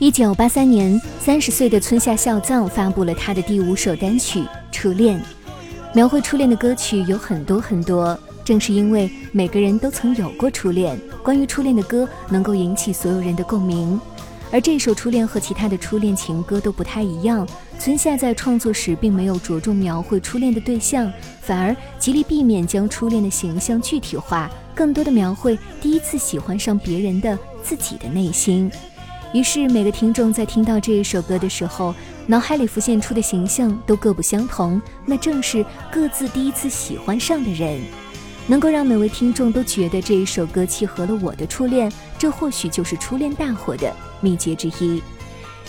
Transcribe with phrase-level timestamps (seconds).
[0.00, 4.40] 一九八三年，三十岁的村下孝藏发布了他的第五首单曲
[4.72, 5.20] 《初恋》。
[5.94, 14.00] 描绘初恋的歌曲有很多很多，正是因为每个人都曾有过初恋，关于初恋的歌能够引起所有人的共鸣。
[14.50, 17.46] 而这首《初恋》和其他的初恋情歌都不太一样，
[17.78, 28.72] 村下在创作时并没有着重描绘初恋的对象，反而极力避免将初恋的形象具体化，更多的描绘第一次喜欢上别人的自己的内心。
[29.32, 31.94] 于是，每个听众在听到这一首歌的时候，
[32.26, 34.82] 脑海里浮现出的形象都各不相同。
[35.06, 37.80] 那正是各自第一次喜欢上的人，
[38.48, 45.00] 能够让每位听众都觉得这一首歌契合了我的初恋，这或许就是初恋大火的秘诀之一。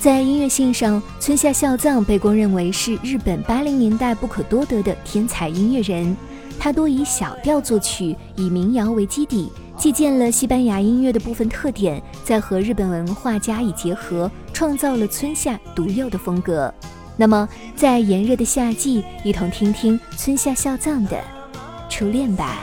[0.00, 6.16] 在音乐性上，村下孝藏被公认为是日本八零年代不可多得的天才音乐人。
[6.58, 9.52] 他多以小调作曲，以民谣为基底。
[9.76, 16.72] 借鉴了西班牙音乐的部分特点，再和日本文化加以结合，创造了村下独有的风格。
[17.16, 21.16] 那么，在炎热的夏季，一同听听村下孝藏的
[21.88, 22.58] 《初恋》吧。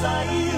[0.00, 0.57] sair.